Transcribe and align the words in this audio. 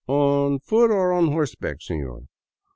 On 0.07 0.57
foot 0.57 0.89
or 0.89 1.13
on 1.13 1.27
horseback, 1.27 1.77
seiior?" 1.77 2.23